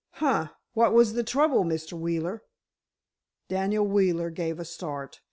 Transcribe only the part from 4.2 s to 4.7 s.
gave a